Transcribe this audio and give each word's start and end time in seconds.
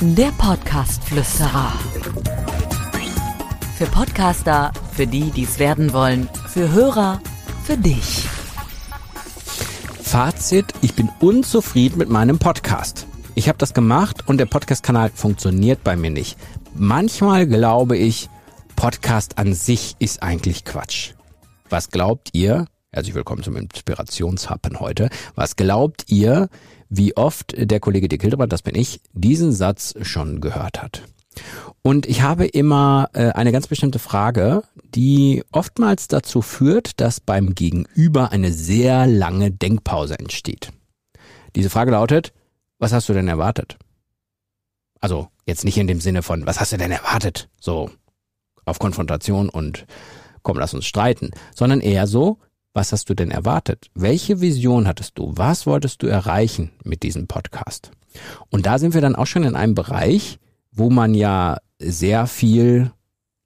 Der 0.00 0.30
Podcast-Flüsterer. 0.38 1.72
Für 3.76 3.86
Podcaster, 3.86 4.72
für 4.92 5.06
die, 5.06 5.30
die 5.30 5.44
es 5.44 5.58
werden 5.58 5.92
wollen, 5.92 6.28
für 6.48 6.70
Hörer, 6.70 7.20
für 7.64 7.76
dich. 7.76 8.26
Fazit, 10.02 10.66
ich 10.82 10.94
bin 10.94 11.10
unzufrieden 11.20 11.98
mit 11.98 12.08
meinem 12.08 12.38
Podcast. 12.38 13.06
Ich 13.34 13.48
habe 13.48 13.58
das 13.58 13.74
gemacht 13.74 14.28
und 14.28 14.38
der 14.38 14.46
Podcast-Kanal 14.46 15.10
funktioniert 15.14 15.82
bei 15.82 15.96
mir 15.96 16.10
nicht. 16.10 16.38
Manchmal 16.74 17.46
glaube 17.46 17.96
ich, 17.96 18.28
Podcast 18.76 19.38
an 19.38 19.54
sich 19.54 19.96
ist 19.98 20.22
eigentlich 20.22 20.64
Quatsch. 20.64 21.12
Was 21.68 21.90
glaubt 21.90 22.28
ihr? 22.32 22.66
Herzlich 22.92 23.14
willkommen 23.14 23.42
zum 23.42 23.56
Inspirationshappen 23.56 24.80
heute. 24.80 25.10
Was 25.34 25.56
glaubt 25.56 26.04
ihr, 26.06 26.48
wie 26.88 27.16
oft 27.16 27.54
der 27.58 27.80
Kollege 27.80 28.08
Dick 28.08 28.22
Hildebrand, 28.22 28.52
das 28.52 28.62
bin 28.62 28.74
ich, 28.74 29.00
diesen 29.12 29.52
Satz 29.52 29.94
schon 30.02 30.40
gehört 30.40 30.82
hat? 30.82 31.02
Und 31.82 32.06
ich 32.06 32.22
habe 32.22 32.46
immer 32.46 33.10
äh, 33.12 33.30
eine 33.32 33.52
ganz 33.52 33.66
bestimmte 33.66 33.98
Frage, 33.98 34.62
die 34.94 35.44
oftmals 35.52 36.08
dazu 36.08 36.40
führt, 36.40 37.00
dass 37.00 37.20
beim 37.20 37.54
Gegenüber 37.54 38.32
eine 38.32 38.52
sehr 38.52 39.06
lange 39.06 39.50
Denkpause 39.50 40.18
entsteht. 40.18 40.72
Diese 41.54 41.70
Frage 41.70 41.90
lautet, 41.90 42.32
was 42.78 42.92
hast 42.92 43.08
du 43.08 43.12
denn 43.12 43.28
erwartet? 43.28 43.76
Also 45.00 45.28
jetzt 45.44 45.64
nicht 45.64 45.76
in 45.76 45.86
dem 45.86 46.00
Sinne 46.00 46.22
von, 46.22 46.46
was 46.46 46.60
hast 46.60 46.72
du 46.72 46.78
denn 46.78 46.92
erwartet? 46.92 47.48
So 47.60 47.90
auf 48.64 48.78
Konfrontation 48.78 49.48
und 49.48 49.86
komm, 50.42 50.58
lass 50.58 50.72
uns 50.72 50.86
streiten, 50.86 51.32
sondern 51.54 51.80
eher 51.80 52.06
so, 52.06 52.38
was 52.76 52.92
hast 52.92 53.08
du 53.08 53.14
denn 53.14 53.30
erwartet? 53.30 53.86
Welche 53.94 54.42
Vision 54.42 54.86
hattest 54.86 55.18
du? 55.18 55.32
Was 55.34 55.66
wolltest 55.66 56.02
du 56.02 56.08
erreichen 56.08 56.72
mit 56.84 57.02
diesem 57.02 57.26
Podcast? 57.26 57.90
Und 58.50 58.66
da 58.66 58.78
sind 58.78 58.92
wir 58.92 59.00
dann 59.00 59.16
auch 59.16 59.26
schon 59.26 59.44
in 59.44 59.56
einem 59.56 59.74
Bereich, 59.74 60.38
wo 60.72 60.90
man 60.90 61.14
ja 61.14 61.56
sehr 61.78 62.26
viel, 62.26 62.92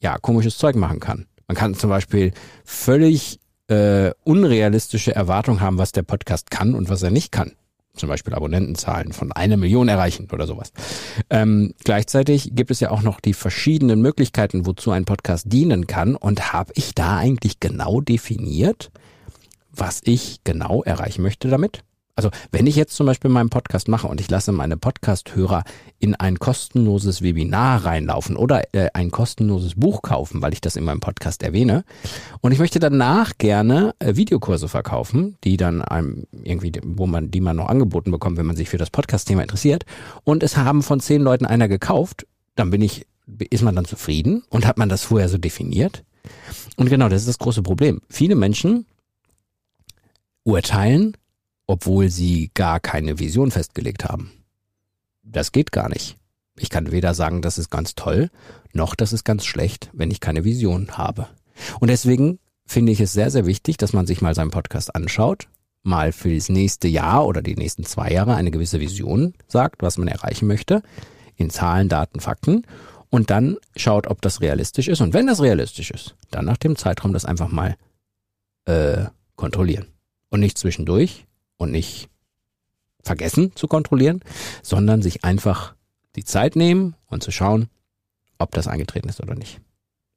ja, 0.00 0.16
komisches 0.18 0.58
Zeug 0.58 0.76
machen 0.76 1.00
kann. 1.00 1.26
Man 1.48 1.56
kann 1.56 1.74
zum 1.74 1.90
Beispiel 1.90 2.32
völlig 2.64 3.40
äh, 3.66 4.12
unrealistische 4.22 5.14
Erwartungen 5.14 5.60
haben, 5.60 5.78
was 5.78 5.90
der 5.90 6.02
Podcast 6.02 6.52
kann 6.52 6.74
und 6.74 6.88
was 6.88 7.02
er 7.02 7.10
nicht 7.10 7.32
kann 7.32 7.52
zum 7.96 8.10
Beispiel 8.10 8.34
Abonnentenzahlen 8.34 9.14
von 9.14 9.32
einer 9.32 9.56
Million 9.56 9.88
erreichen 9.88 10.28
oder 10.30 10.46
sowas. 10.46 10.70
Ähm, 11.30 11.72
gleichzeitig 11.82 12.50
gibt 12.54 12.70
es 12.70 12.80
ja 12.80 12.90
auch 12.90 13.00
noch 13.00 13.20
die 13.20 13.32
verschiedenen 13.32 14.02
Möglichkeiten, 14.02 14.66
wozu 14.66 14.90
ein 14.90 15.06
Podcast 15.06 15.50
dienen 15.50 15.86
kann. 15.86 16.14
Und 16.14 16.52
habe 16.52 16.72
ich 16.76 16.94
da 16.94 17.16
eigentlich 17.16 17.58
genau 17.58 18.02
definiert, 18.02 18.90
was 19.76 20.00
ich 20.04 20.40
genau 20.44 20.82
erreichen 20.82 21.22
möchte 21.22 21.48
damit? 21.48 21.82
Also 22.18 22.30
wenn 22.50 22.66
ich 22.66 22.76
jetzt 22.76 22.96
zum 22.96 23.04
Beispiel 23.04 23.30
meinen 23.30 23.50
Podcast 23.50 23.88
mache 23.88 24.08
und 24.08 24.22
ich 24.22 24.30
lasse 24.30 24.50
meine 24.50 24.78
Podcast-Hörer 24.78 25.64
in 25.98 26.14
ein 26.14 26.38
kostenloses 26.38 27.20
Webinar 27.20 27.84
reinlaufen 27.84 28.38
oder 28.38 28.74
äh, 28.74 28.88
ein 28.94 29.10
kostenloses 29.10 29.74
Buch 29.74 30.00
kaufen, 30.00 30.40
weil 30.40 30.54
ich 30.54 30.62
das 30.62 30.76
in 30.76 30.84
meinem 30.84 31.00
Podcast 31.00 31.42
erwähne, 31.42 31.84
und 32.40 32.52
ich 32.52 32.58
möchte 32.58 32.78
danach 32.78 33.36
gerne 33.36 33.94
äh, 33.98 34.16
Videokurse 34.16 34.66
verkaufen, 34.66 35.36
die 35.44 35.58
dann 35.58 35.82
einem 35.82 36.24
irgendwie, 36.42 36.72
wo 36.82 37.06
man, 37.06 37.30
die 37.30 37.42
man 37.42 37.56
noch 37.56 37.68
angeboten 37.68 38.10
bekommt, 38.10 38.38
wenn 38.38 38.46
man 38.46 38.56
sich 38.56 38.70
für 38.70 38.78
das 38.78 38.88
Podcast-Thema 38.88 39.42
interessiert, 39.42 39.84
und 40.24 40.42
es 40.42 40.56
haben 40.56 40.82
von 40.82 41.00
zehn 41.00 41.20
Leuten 41.20 41.44
einer 41.44 41.68
gekauft, 41.68 42.26
dann 42.54 42.70
bin 42.70 42.80
ich, 42.80 43.06
ist 43.50 43.62
man 43.62 43.76
dann 43.76 43.84
zufrieden 43.84 44.42
und 44.48 44.66
hat 44.66 44.78
man 44.78 44.88
das 44.88 45.02
vorher 45.02 45.28
so 45.28 45.36
definiert? 45.36 46.02
Und 46.76 46.88
genau, 46.88 47.10
das 47.10 47.22
ist 47.22 47.28
das 47.28 47.38
große 47.38 47.62
Problem. 47.62 48.00
Viele 48.08 48.36
Menschen 48.36 48.86
urteilen 50.46 51.16
obwohl 51.66 52.08
sie 52.08 52.50
gar 52.54 52.80
keine 52.80 53.18
Vision 53.18 53.50
festgelegt 53.50 54.04
haben. 54.04 54.30
Das 55.22 55.52
geht 55.52 55.72
gar 55.72 55.88
nicht. 55.88 56.16
Ich 56.58 56.70
kann 56.70 56.92
weder 56.92 57.12
sagen, 57.12 57.42
das 57.42 57.58
ist 57.58 57.70
ganz 57.70 57.94
toll, 57.94 58.30
noch 58.72 58.94
das 58.94 59.12
ist 59.12 59.24
ganz 59.24 59.44
schlecht, 59.44 59.90
wenn 59.92 60.10
ich 60.10 60.20
keine 60.20 60.44
Vision 60.44 60.96
habe. 60.96 61.28
Und 61.80 61.88
deswegen 61.88 62.38
finde 62.64 62.92
ich 62.92 63.00
es 63.00 63.12
sehr, 63.12 63.30
sehr 63.30 63.46
wichtig, 63.46 63.76
dass 63.76 63.92
man 63.92 64.06
sich 64.06 64.22
mal 64.22 64.34
seinen 64.34 64.50
Podcast 64.50 64.94
anschaut, 64.94 65.48
mal 65.82 66.12
für 66.12 66.34
das 66.34 66.48
nächste 66.48 66.88
Jahr 66.88 67.26
oder 67.26 67.42
die 67.42 67.56
nächsten 67.56 67.84
zwei 67.84 68.10
Jahre 68.10 68.34
eine 68.34 68.50
gewisse 68.50 68.80
Vision 68.80 69.34
sagt, 69.48 69.82
was 69.82 69.98
man 69.98 70.08
erreichen 70.08 70.46
möchte, 70.46 70.82
in 71.36 71.50
Zahlen, 71.50 71.88
Daten, 71.88 72.20
Fakten 72.20 72.62
und 73.10 73.30
dann 73.30 73.58
schaut, 73.76 74.06
ob 74.06 74.22
das 74.22 74.40
realistisch 74.40 74.88
ist. 74.88 75.00
Und 75.00 75.12
wenn 75.12 75.26
das 75.26 75.42
realistisch 75.42 75.90
ist, 75.90 76.16
dann 76.30 76.46
nach 76.46 76.56
dem 76.56 76.76
Zeitraum 76.76 77.12
das 77.12 77.24
einfach 77.24 77.50
mal 77.50 77.76
äh, 78.64 79.04
kontrollieren. 79.36 79.86
Und 80.30 80.40
nicht 80.40 80.58
zwischendurch 80.58 81.26
und 81.56 81.70
nicht 81.70 82.08
vergessen 83.02 83.54
zu 83.54 83.68
kontrollieren, 83.68 84.20
sondern 84.62 85.00
sich 85.02 85.24
einfach 85.24 85.74
die 86.16 86.24
Zeit 86.24 86.56
nehmen 86.56 86.96
und 87.06 87.22
zu 87.22 87.30
schauen, 87.30 87.68
ob 88.38 88.50
das 88.52 88.66
eingetreten 88.66 89.08
ist 89.08 89.20
oder 89.22 89.34
nicht. 89.34 89.60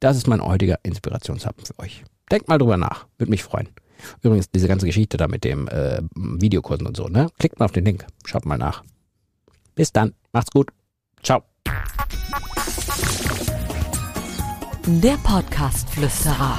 Das 0.00 0.16
ist 0.16 0.26
mein 0.26 0.42
heutiger 0.42 0.78
Inspirationshappen 0.82 1.64
für 1.64 1.78
euch. 1.78 2.04
Denkt 2.30 2.48
mal 2.48 2.58
drüber 2.58 2.76
nach, 2.76 3.06
würde 3.16 3.30
mich 3.30 3.42
freuen. 3.42 3.68
Übrigens, 4.22 4.50
diese 4.50 4.68
ganze 4.68 4.86
Geschichte 4.86 5.16
da 5.16 5.28
mit 5.28 5.44
dem 5.44 5.68
äh, 5.68 6.02
Videokursen 6.14 6.86
und 6.86 6.96
so, 6.96 7.08
ne? 7.08 7.28
Klickt 7.38 7.58
mal 7.58 7.64
auf 7.66 7.72
den 7.72 7.84
Link, 7.84 8.06
schaut 8.24 8.44
mal 8.44 8.58
nach. 8.58 8.84
Bis 9.74 9.92
dann, 9.92 10.14
macht's 10.32 10.50
gut. 10.50 10.70
Ciao. 11.22 11.42
Der 14.86 15.16
Podcast-Flüsterer. 15.22 16.58